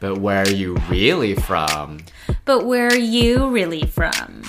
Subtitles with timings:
[0.00, 2.00] But where are you really from?
[2.44, 4.42] But where are you really from?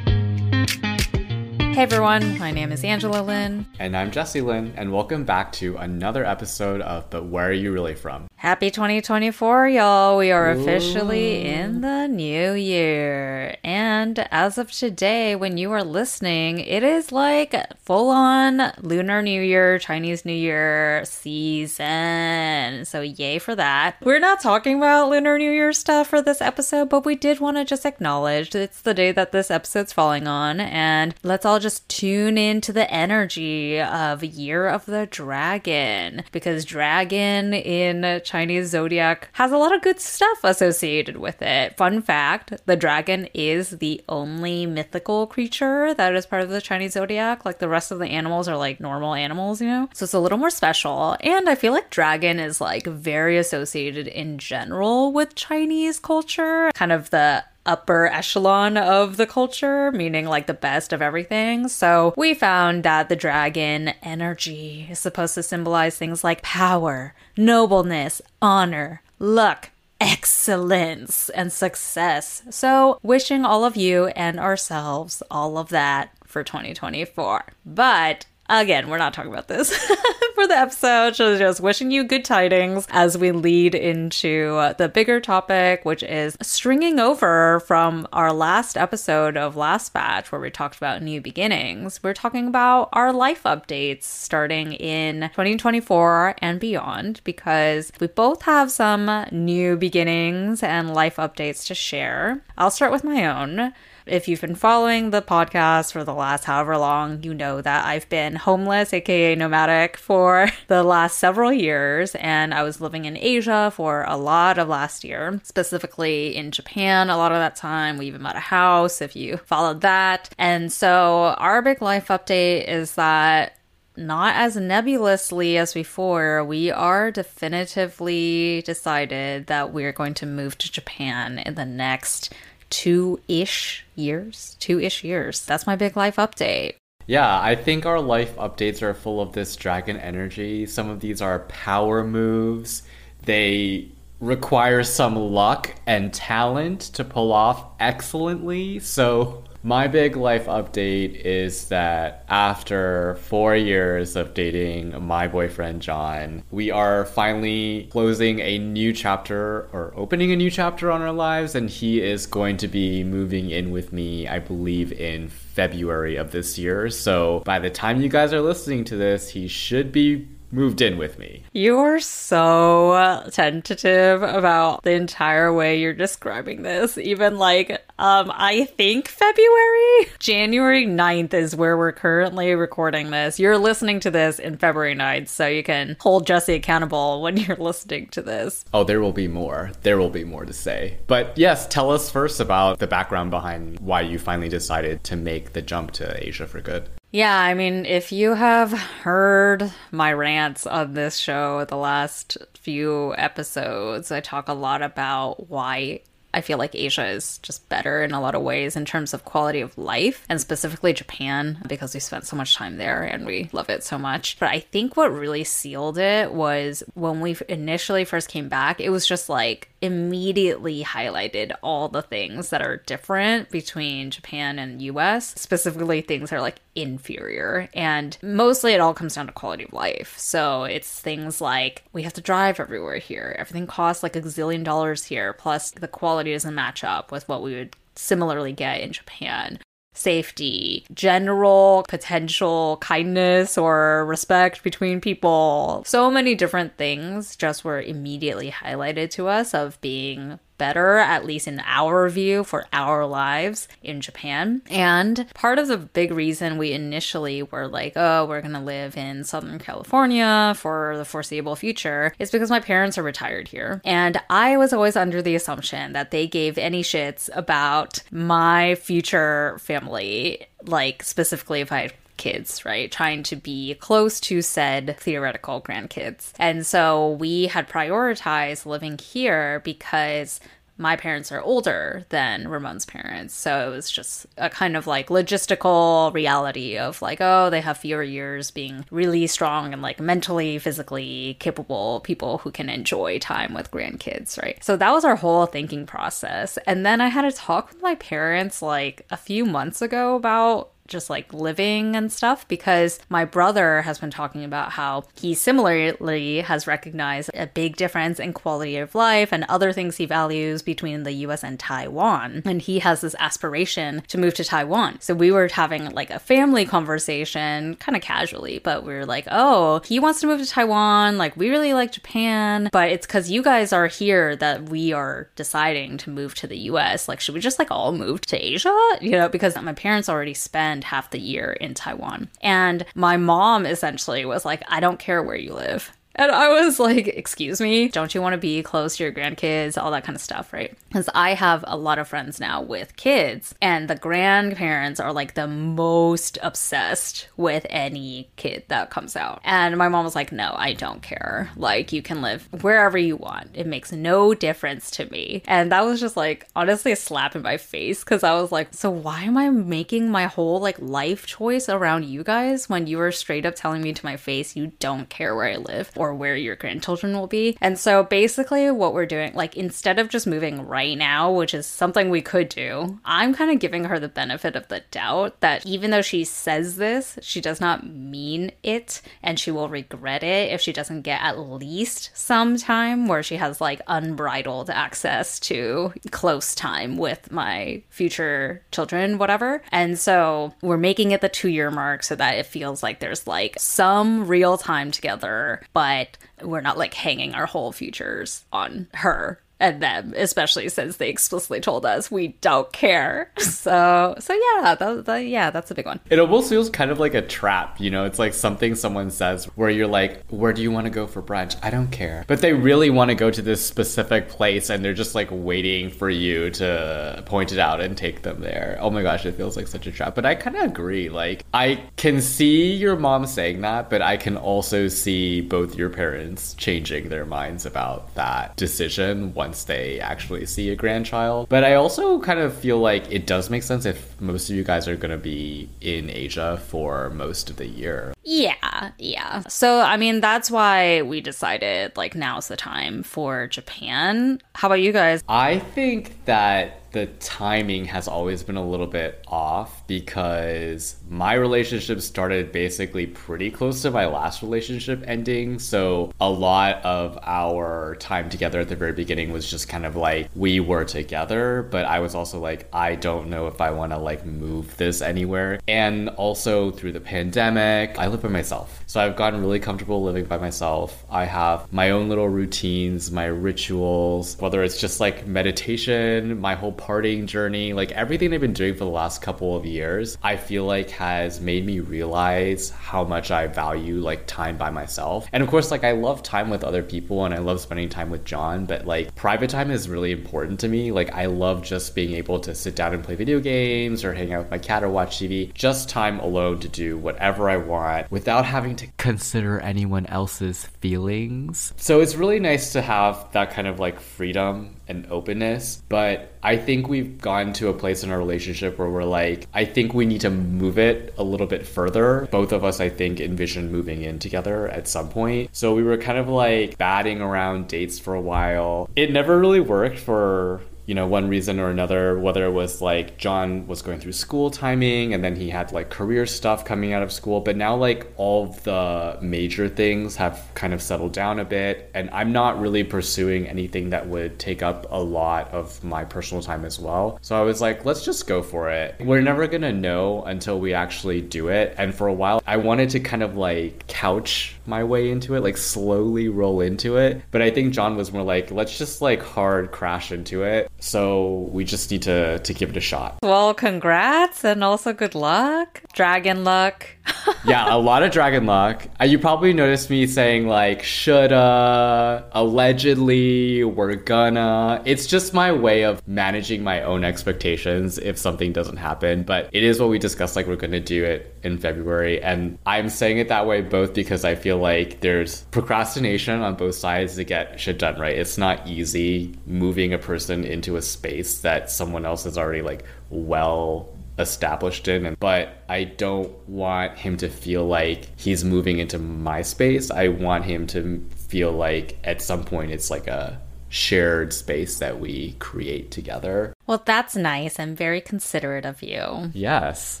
[1.76, 3.66] Hey everyone, my name is Angela Lynn.
[3.78, 7.70] And I'm Jesse Lynn, and welcome back to another episode of But Where Are You
[7.70, 8.28] Really From?
[8.36, 10.16] Happy 2024, y'all.
[10.16, 13.56] We are officially in the new year.
[13.64, 19.42] And as of today, when you are listening, it is like full on Lunar New
[19.42, 22.84] Year, Chinese New Year season.
[22.84, 23.96] So, yay for that.
[24.00, 27.56] We're not talking about Lunar New Year stuff for this episode, but we did want
[27.56, 30.60] to just acknowledge it's the day that this episode's falling on.
[30.60, 37.54] And let's all just tune into the energy of Year of the Dragon because dragon
[37.54, 41.76] in Chinese zodiac has a lot of good stuff associated with it.
[41.76, 46.92] Fun fact the dragon is the only mythical creature that is part of the Chinese
[46.92, 47.44] zodiac.
[47.44, 49.88] Like the rest of the animals are like normal animals, you know?
[49.94, 51.16] So it's a little more special.
[51.20, 56.92] And I feel like dragon is like very associated in general with Chinese culture, kind
[56.92, 61.68] of the upper echelon of the culture, meaning like the best of everything.
[61.68, 68.22] So we found that the dragon energy is supposed to symbolize things like power, nobleness,
[68.40, 72.42] honor, luck, excellence, and success.
[72.50, 77.44] So wishing all of you and ourselves all of that for 2024.
[77.64, 79.74] But Again, we're not talking about this
[80.34, 81.16] for the episode.
[81.16, 86.36] So just wishing you good tidings as we lead into the bigger topic, which is
[86.40, 92.02] stringing over from our last episode of last batch where we talked about new beginnings.
[92.02, 98.70] We're talking about our life updates starting in 2024 and beyond because we both have
[98.70, 102.42] some new beginnings and life updates to share.
[102.56, 103.72] I'll start with my own.
[104.06, 108.08] If you've been following the podcast for the last however long, you know that I've
[108.08, 112.14] been homeless, aka nomadic, for the last several years.
[112.14, 117.10] And I was living in Asia for a lot of last year, specifically in Japan
[117.10, 117.98] a lot of that time.
[117.98, 120.30] We even bought a house if you followed that.
[120.38, 123.58] And so our big life update is that
[123.96, 130.70] not as nebulously as before, we are definitively decided that we're going to move to
[130.70, 132.32] Japan in the next
[132.70, 134.56] two ish years.
[134.60, 135.44] Two ish years.
[135.44, 136.74] That's my big life update.
[137.06, 140.66] Yeah, I think our life updates are full of this dragon energy.
[140.66, 142.82] Some of these are power moves.
[143.22, 143.88] They
[144.18, 148.80] require some luck and talent to pull off excellently.
[148.80, 156.44] So my big life update is that after four years of dating my boyfriend John,
[156.52, 161.56] we are finally closing a new chapter or opening a new chapter on our lives,
[161.56, 166.30] and he is going to be moving in with me, I believe, in February of
[166.30, 166.88] this year.
[166.88, 170.96] So by the time you guys are listening to this, he should be moved in
[170.96, 171.44] with me.
[171.52, 176.96] You're so tentative about the entire way you're describing this.
[176.96, 180.08] Even like, um, I think February?
[180.18, 183.38] January 9th is where we're currently recording this.
[183.38, 187.56] You're listening to this in February 9th, so you can hold Jesse accountable when you're
[187.56, 188.64] listening to this.
[188.72, 189.72] Oh, there will be more.
[189.82, 190.98] There will be more to say.
[191.06, 195.52] But yes, tell us first about the background behind why you finally decided to make
[195.52, 196.88] the jump to Asia for good.
[197.12, 203.14] Yeah, I mean, if you have heard my rants on this show the last few
[203.16, 206.00] episodes, I talk a lot about why
[206.34, 209.24] I feel like Asia is just better in a lot of ways in terms of
[209.24, 213.48] quality of life, and specifically Japan, because we spent so much time there and we
[213.52, 214.38] love it so much.
[214.38, 218.90] But I think what really sealed it was when we initially first came back, it
[218.90, 225.40] was just like immediately highlighted all the things that are different between Japan and US,
[225.40, 227.68] specifically things that are like inferior.
[227.74, 230.18] And mostly it all comes down to quality of life.
[230.18, 233.34] So it's things like we have to drive everywhere here.
[233.38, 237.42] Everything costs like a zillion dollars here, plus the quality doesn't match up with what
[237.42, 239.58] we would similarly get in Japan
[239.96, 245.82] safety, general potential kindness or respect between people.
[245.86, 251.48] So many different things just were immediately highlighted to us of being better, at least
[251.48, 254.62] in our view, for our lives in Japan.
[254.70, 258.96] And part of the big reason we initially were like, oh, we're going to live
[258.96, 263.80] in Southern California for the foreseeable future is because my parents are retired here.
[263.84, 269.58] And I was always under the assumption that they gave any shits about my future
[269.60, 272.90] family, like specifically if I kids, right?
[272.90, 276.32] Trying to be close to said theoretical grandkids.
[276.38, 280.40] And so we had prioritized living here because
[280.78, 283.34] my parents are older than Ramon's parents.
[283.34, 287.78] So it was just a kind of like logistical reality of like, oh, they have
[287.78, 293.54] fewer years being really strong and like mentally, physically capable people who can enjoy time
[293.54, 294.62] with grandkids, right?
[294.62, 296.58] So that was our whole thinking process.
[296.66, 300.72] And then I had a talk with my parents like a few months ago about
[300.86, 306.40] just like living and stuff because my brother has been talking about how he similarly
[306.40, 311.02] has recognized a big difference in quality of life and other things he values between
[311.02, 312.42] the US and Taiwan.
[312.44, 315.00] And he has this aspiration to move to Taiwan.
[315.00, 319.26] So we were having like a family conversation kind of casually, but we were like,
[319.30, 321.18] oh, he wants to move to Taiwan.
[321.18, 325.28] Like, we really like Japan, but it's because you guys are here that we are
[325.36, 327.08] deciding to move to the US.
[327.08, 328.76] Like, should we just like all move to Asia?
[329.00, 332.28] You know, because my parents already spent spend half the year in Taiwan.
[332.42, 335.95] And my mom essentially was like, I don't care where you live.
[336.16, 339.80] And I was like, excuse me, don't you want to be close to your grandkids?
[339.80, 340.76] All that kind of stuff, right?
[340.88, 345.34] Because I have a lot of friends now with kids, and the grandparents are like
[345.34, 349.40] the most obsessed with any kid that comes out.
[349.44, 351.50] And my mom was like, no, I don't care.
[351.56, 353.50] Like, you can live wherever you want.
[353.54, 355.42] It makes no difference to me.
[355.46, 358.72] And that was just like, honestly, a slap in my face because I was like,
[358.72, 363.00] so why am I making my whole like life choice around you guys when you
[363.00, 366.14] are straight up telling me to my face you don't care where I live or
[366.14, 367.56] where your grandchildren will be.
[367.60, 371.66] And so basically, what we're doing, like instead of just moving right now, which is
[371.66, 375.66] something we could do, I'm kind of giving her the benefit of the doubt that
[375.66, 380.52] even though she says this, she does not mean it and she will regret it
[380.52, 385.92] if she doesn't get at least some time where she has like unbridled access to
[386.10, 389.62] close time with my future children, whatever.
[389.72, 393.26] And so we're making it the two year mark so that it feels like there's
[393.26, 395.95] like some real time together, but
[396.38, 401.08] but we're not like hanging our whole futures on her and them, especially since they
[401.08, 403.32] explicitly told us we don't care.
[403.66, 405.98] So, so yeah, yeah, that's a big one.
[406.10, 408.04] It almost feels kind of like a trap, you know.
[408.04, 411.22] It's like something someone says where you're like, "Where do you want to go for
[411.22, 414.84] brunch?" I don't care, but they really want to go to this specific place, and
[414.84, 418.76] they're just like waiting for you to point it out and take them there.
[418.80, 420.14] Oh my gosh, it feels like such a trap.
[420.14, 421.08] But I kind of agree.
[421.08, 425.90] Like, I can see your mom saying that, but I can also see both your
[425.90, 431.48] parents changing their minds about that decision they actually see a grandchild.
[431.48, 434.64] But I also kind of feel like it does make sense if most of you
[434.64, 438.14] guys are going to be in Asia for most of the year.
[438.24, 439.40] Yeah, yeah.
[439.48, 444.40] So, I mean, that's why we decided like now's the time for Japan.
[444.54, 445.22] How about you guys?
[445.28, 452.00] I think that the timing has always been a little bit off because my relationship
[452.00, 455.58] started basically pretty close to my last relationship ending.
[455.58, 459.94] So a lot of our time together at the very beginning was just kind of
[459.94, 463.92] like we were together, but I was also like, I don't know if I want
[463.92, 465.60] to like move this anywhere.
[465.68, 468.82] And also through the pandemic, I live by myself.
[468.86, 471.04] So I've gotten really comfortable living by myself.
[471.10, 476.72] I have my own little routines, my rituals, whether it's just like meditation, my whole
[476.86, 480.64] partying journey, like everything I've been doing for the last couple of years, I feel
[480.64, 485.26] like has made me realize how much I value like time by myself.
[485.32, 488.08] And of course, like I love time with other people and I love spending time
[488.08, 490.92] with John, but like private time is really important to me.
[490.92, 494.32] Like I love just being able to sit down and play video games or hang
[494.32, 498.12] out with my cat or watch TV, just time alone to do whatever I want
[498.12, 501.72] without having to consider anyone else's feelings.
[501.78, 505.82] So it's really nice to have that kind of like freedom and openness.
[505.88, 509.64] But I think we've gone to a place in our relationship where we're like, I
[509.64, 512.28] think we need to move it a little bit further.
[512.30, 515.50] Both of us, I think, envision moving in together at some point.
[515.52, 518.88] So we were kind of like batting around dates for a while.
[518.94, 523.18] It never really worked for you know, one reason or another, whether it was like
[523.18, 527.02] John was going through school timing and then he had like career stuff coming out
[527.02, 527.40] of school.
[527.40, 531.90] But now, like, all the major things have kind of settled down a bit.
[531.94, 536.42] And I'm not really pursuing anything that would take up a lot of my personal
[536.42, 537.18] time as well.
[537.20, 538.94] So I was like, let's just go for it.
[539.00, 541.74] We're never going to know until we actually do it.
[541.78, 545.42] And for a while, I wanted to kind of like couch my way into it,
[545.42, 547.22] like slowly roll into it.
[547.30, 550.70] But I think John was more like, let's just like hard crash into it.
[550.78, 553.18] So we just need to to give it a shot.
[553.22, 555.82] Well, congrats and also good luck.
[555.92, 556.86] Dragon luck.
[557.44, 558.86] yeah, a lot of dragon luck.
[559.00, 564.82] Uh, you probably noticed me saying like shoulda, allegedly, we're gonna.
[564.84, 569.22] It's just my way of managing my own expectations if something doesn't happen.
[569.22, 572.22] But it is what we discussed, like we're gonna do it in February.
[572.22, 576.54] And I'm saying it that way both because I feel feel like there's procrastination on
[576.54, 578.16] both sides to get shit done, right?
[578.16, 582.84] It's not easy moving a person into a space that someone else is already like
[583.10, 588.98] well established in and but I don't want him to feel like he's moving into
[588.98, 589.90] my space.
[589.90, 595.00] I want him to feel like at some point it's like a shared space that
[595.00, 596.54] we create together.
[596.66, 599.30] Well, that's nice and very considerate of you.
[599.34, 600.00] Yes.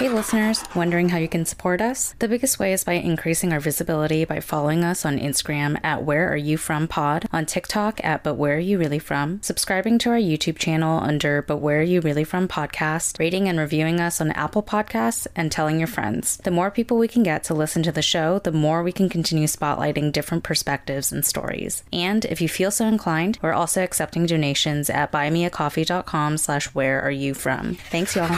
[0.00, 2.14] Hey, listeners, wondering how you can support us?
[2.20, 6.32] The biggest way is by increasing our visibility by following us on Instagram at Where
[6.32, 10.08] Are You From Pod, on TikTok at But Where Are You Really From, subscribing to
[10.08, 14.22] our YouTube channel under But Where Are You Really From podcast, rating and reviewing us
[14.22, 16.38] on Apple Podcasts, and telling your friends.
[16.38, 19.10] The more people we can get to listen to the show, the more we can
[19.10, 21.82] continue spotlighting different perspectives and stories.
[21.92, 27.10] And if you feel so inclined, we're also accepting donations at buymeacoffee.com slash where are
[27.10, 27.74] you from.
[27.90, 28.30] Thanks, y'all.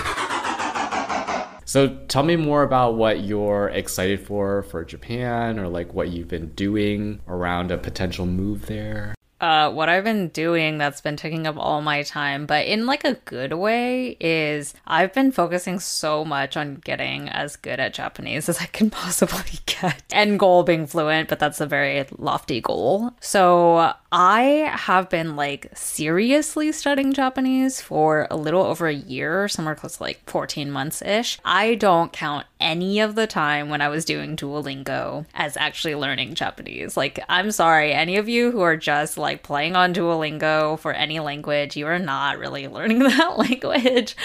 [1.72, 6.28] So tell me more about what you're excited for for Japan or like what you've
[6.28, 9.14] been doing around a potential move there.
[9.42, 13.02] Uh, what I've been doing that's been taking up all my time, but in like
[13.02, 18.48] a good way, is I've been focusing so much on getting as good at Japanese
[18.48, 20.00] as I can possibly get.
[20.12, 23.14] End goal being fluent, but that's a very lofty goal.
[23.18, 29.74] So I have been like seriously studying Japanese for a little over a year, somewhere
[29.74, 31.38] close to like 14 months ish.
[31.46, 36.34] I don't count any of the time when I was doing Duolingo as actually learning
[36.34, 36.94] Japanese.
[36.94, 41.20] Like, I'm sorry, any of you who are just like playing on Duolingo for any
[41.20, 44.16] language, you are not really learning that language.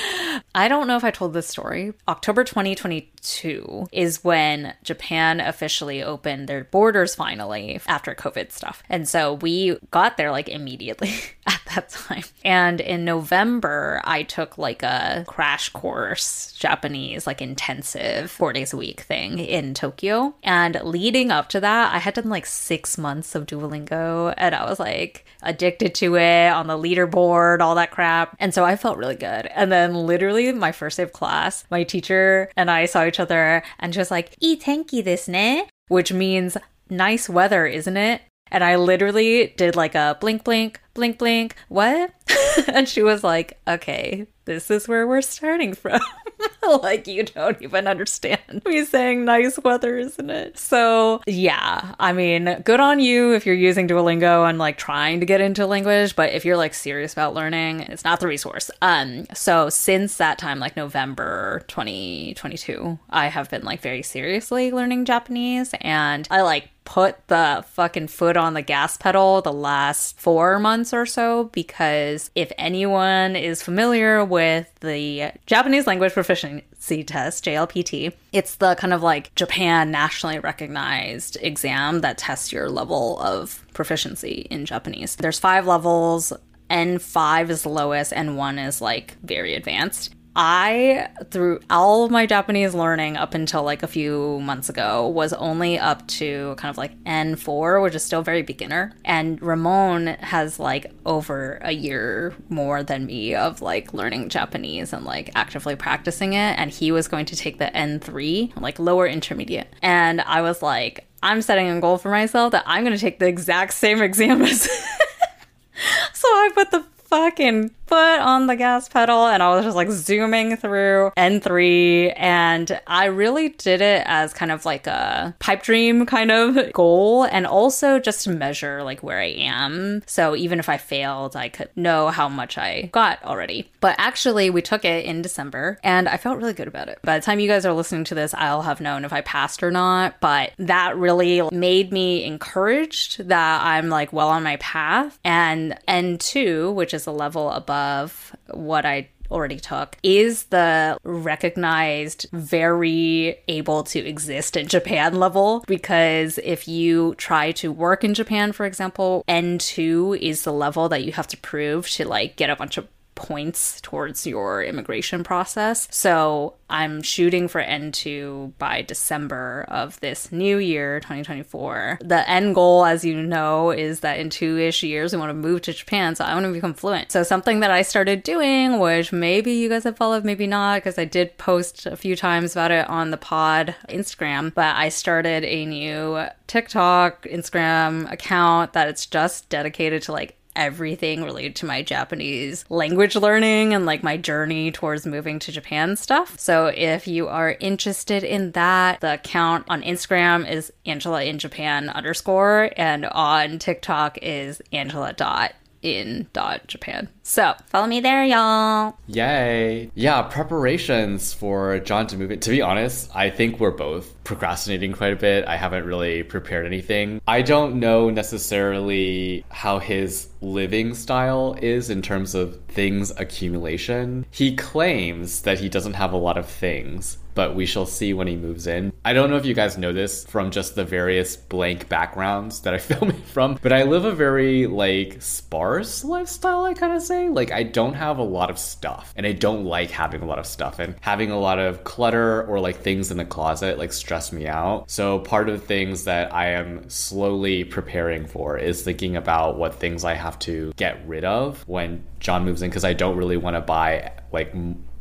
[0.53, 1.93] I don't know if I told this story.
[2.07, 8.83] October 2022 is when Japan officially opened their borders finally after COVID stuff.
[8.89, 11.13] And so we got there like immediately
[11.47, 12.23] at that time.
[12.43, 18.77] And in November, I took like a crash course Japanese, like intensive four days a
[18.77, 20.35] week thing in Tokyo.
[20.43, 24.69] And leading up to that, I had done like six months of Duolingo and I
[24.69, 24.96] was like
[25.43, 28.35] addicted to it on the leaderboard, all that crap.
[28.39, 29.47] And so I felt really good.
[29.47, 33.63] And then literally my first day of class, my teacher and I saw each other
[33.79, 36.57] and was like, "ii tenki desu ne," which means
[36.89, 38.21] nice weather, isn't it?
[38.51, 42.13] And I literally did like a blink, blink, blink, blink, what?
[42.67, 45.99] and she was like, okay, this is where we're starting from.
[46.81, 50.57] like, you don't even understand me saying nice weather, isn't it?
[50.57, 55.25] So, yeah, I mean, good on you if you're using Duolingo and like trying to
[55.25, 58.69] get into language, but if you're like serious about learning, it's not the resource.
[58.81, 65.05] Um, so since that time, like November 2022, I have been like very seriously learning
[65.05, 70.57] Japanese and I like put the fucking foot on the gas pedal the last four
[70.57, 78.13] months or so because if anyone is familiar with the Japanese language proficiency test, JLPT,
[78.31, 84.47] it's the kind of like Japan nationally recognized exam that tests your level of proficiency
[84.49, 85.17] in Japanese.
[85.17, 86.31] There's five levels.
[86.69, 90.13] N5 is the lowest, N1 is like very advanced.
[90.39, 95.33] I, through all of my Japanese learning up until like a few months ago, was
[95.33, 98.93] only up to kind of like N4, which is still very beginner.
[99.03, 105.03] And Ramon has like over a year more than me of like learning Japanese and
[105.03, 106.59] like actively practicing it.
[106.59, 109.73] And he was going to take the N3, like lower intermediate.
[109.81, 113.17] And I was like, I'm setting a goal for myself that I'm going to take
[113.17, 114.61] the exact same exam as.
[116.13, 119.89] so I put the fucking foot on the gas pedal and I was just like
[119.89, 126.05] zooming through N3 and I really did it as kind of like a pipe dream
[126.05, 130.03] kind of goal and also just to measure like where I am.
[130.05, 133.71] So even if I failed, I could know how much I got already.
[133.79, 136.99] But actually, we took it in December and I felt really good about it.
[137.03, 139.63] By the time you guys are listening to this, I'll have known if I passed
[139.63, 145.19] or not, but that really made me encouraged that I'm like well on my path.
[145.23, 152.27] And N2, which is a level above of what I already took is the recognized
[152.31, 155.63] very able to exist in Japan level.
[155.67, 161.03] Because if you try to work in Japan for example N2 is the level that
[161.03, 165.87] you have to prove to like get a bunch of points towards your immigration process.
[165.91, 171.99] So I'm shooting for N2 by December of this new year, 2024.
[172.01, 175.33] The end goal, as you know, is that in two ish years, we want to
[175.33, 176.15] move to Japan.
[176.15, 177.11] So I want to become fluent.
[177.11, 180.97] So something that I started doing, which maybe you guys have followed, maybe not, because
[180.97, 185.43] I did post a few times about it on the pod Instagram, but I started
[185.43, 191.81] a new TikTok, Instagram account that it's just dedicated to like everything related to my
[191.81, 196.37] Japanese language learning and like my journey towards moving to Japan stuff.
[196.37, 201.87] So if you are interested in that, the account on Instagram is Angela in Japan
[201.89, 207.09] underscore and on TikTok is Angela dot in dot Japan.
[207.23, 208.97] So follow me there, y'all.
[209.07, 209.91] Yay.
[209.95, 212.41] Yeah, preparations for John to move it.
[212.43, 215.45] To be honest, I think we're both procrastinating quite a bit.
[215.45, 217.21] I haven't really prepared anything.
[217.27, 224.25] I don't know necessarily how his living style is in terms of things accumulation.
[224.31, 228.25] He claims that he doesn't have a lot of things, but we shall see when
[228.25, 228.91] he moves in.
[229.05, 232.73] I don't know if you guys know this from just the various blank backgrounds that
[232.73, 237.03] I film it from, but I live a very like sparse lifestyle, I kind of
[237.03, 237.29] say.
[237.29, 240.39] Like I don't have a lot of stuff, and I don't like having a lot
[240.39, 243.93] of stuff and having a lot of clutter or like things in the closet like
[243.93, 244.89] stress me out.
[244.89, 249.75] So part of the things that I am slowly preparing for is thinking about what
[249.75, 253.37] things I have to get rid of when John moves in because I don't really
[253.37, 254.55] want to buy like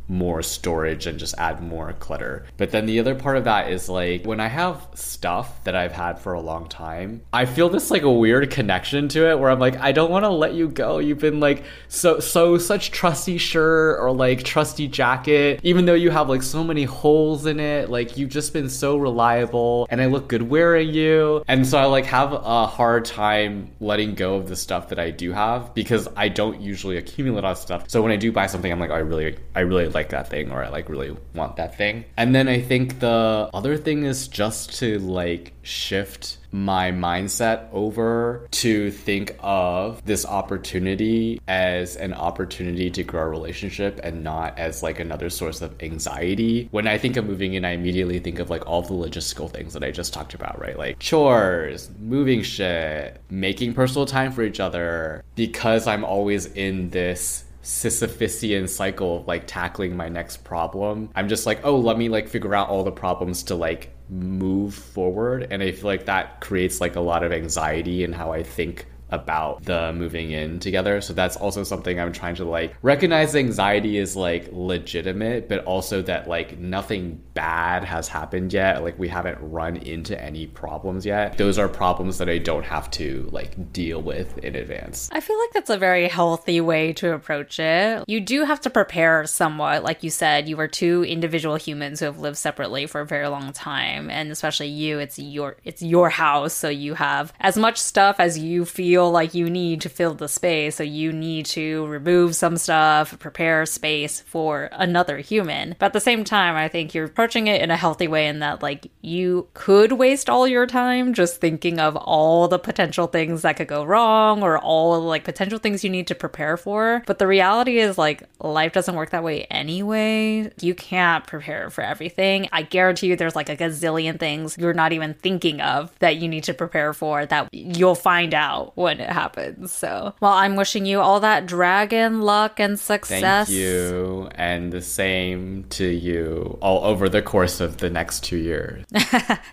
[0.08, 2.46] more storage and just add more clutter.
[2.56, 5.92] But then the other part of that is like when I have stuff that I've
[5.92, 9.50] had for a long time, I feel this like a weird connection to it where
[9.50, 10.98] I'm like, I don't want to let you go.
[10.98, 16.10] You've been like so so such trusty shirt or like trusty jacket, even though you
[16.10, 17.90] have like so many holes in it.
[17.90, 21.42] Like you've just been so reliable and I look good wearing you.
[21.48, 25.10] And so I like have a hard time letting go of the stuff that I
[25.10, 27.84] do have because I don't usually accumulate a lot of stuff.
[27.88, 30.28] So when I do buy something, I'm like, oh, I really I really like that
[30.28, 32.04] thing or I like really want that thing.
[32.16, 38.46] And then I think the other thing is just to like shift my mindset over
[38.50, 44.82] to think of this opportunity as an opportunity to grow a relationship and not as
[44.82, 46.68] like another source of anxiety.
[46.70, 49.72] When I think of moving in, I immediately think of like all the logistical things
[49.74, 50.78] that I just talked about, right?
[50.78, 55.24] Like chores, moving shit, making personal time for each other.
[55.34, 61.10] Because I'm always in this Sisyphusian cycle of like tackling my next problem.
[61.17, 64.73] I'm just like, oh, let me like figure out all the problems to like move
[64.73, 65.49] forward.
[65.50, 68.86] And I feel like that creates like a lot of anxiety in how I think
[69.10, 71.00] about the moving in together.
[71.00, 76.02] So that's also something I'm trying to like recognize anxiety is like legitimate, but also
[76.02, 78.82] that like nothing bad has happened yet.
[78.82, 81.38] Like we haven't run into any problems yet.
[81.38, 85.08] Those are problems that I don't have to like deal with in advance.
[85.12, 88.04] I feel like that's a very healthy way to approach it.
[88.08, 89.84] You do have to prepare somewhat.
[89.84, 93.28] Like you said, you are two individual humans who have lived separately for a very
[93.28, 94.10] long time.
[94.10, 96.54] And especially you, it's your it's your house.
[96.54, 100.15] So you have as much stuff as you feel feel like you need to fill
[100.15, 100.76] the space.
[100.76, 105.76] So you need to remove some stuff, prepare space for another human.
[105.78, 108.39] But at the same time, I think you're approaching it in a healthy way in
[108.39, 113.43] that, like, you could waste all your time just thinking of all the potential things
[113.43, 117.02] that could go wrong or all like potential things you need to prepare for.
[117.04, 120.50] But the reality is, like, life doesn't work that way anyway.
[120.63, 122.49] You can't prepare for everything.
[122.50, 126.28] I guarantee you there's like a gazillion things you're not even thinking of that you
[126.28, 129.72] need to prepare for that you'll find out when it happens.
[129.72, 133.49] So, well, I'm wishing you all that dragon luck and success.
[133.49, 134.28] Thank you.
[134.36, 138.84] And the same to you all over the course of the next two years.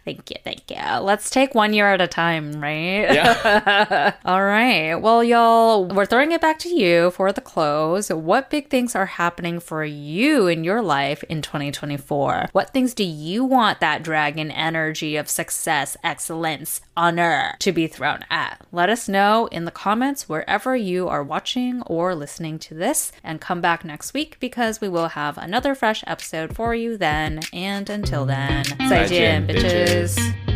[0.05, 0.35] thank you.
[0.43, 0.99] Thank you.
[0.99, 3.11] Let's take one year at a time, right?
[3.11, 4.13] Yeah.
[4.25, 4.93] all right.
[4.93, 8.09] Well, y'all, we're throwing it back to you for the close.
[8.09, 12.49] What big things are happening for you in your life in 2024?
[12.51, 18.19] What things do you want that dragon energy of success, excellence, honor to be thrown
[18.29, 18.61] at?
[18.71, 23.11] Let us know know in the comments wherever you are watching or listening to this,
[23.23, 27.39] and come back next week because we will have another fresh episode for you then.
[27.53, 30.17] And until then, 再见, bitches.
[30.17, 30.52] bitches.